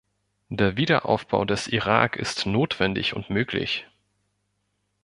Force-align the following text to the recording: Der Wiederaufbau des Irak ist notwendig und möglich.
Der 0.49 0.77
Wiederaufbau 0.77 1.45
des 1.45 1.67
Irak 1.67 2.15
ist 2.15 2.47
notwendig 2.47 3.15
und 3.15 3.29
möglich. 3.29 3.85